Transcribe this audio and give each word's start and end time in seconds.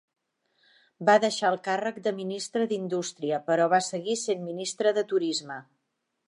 Va 1.09 1.17
deixar 1.25 1.51
el 1.53 1.57
càrrec 1.67 1.99
de 2.07 2.13
ministre 2.21 2.65
d'indústria, 2.71 3.41
però 3.51 3.69
va 3.75 3.81
seguir 3.89 4.17
sent 4.23 4.43
ministre 4.49 4.95
de 5.01 5.05
turisme. 5.15 5.61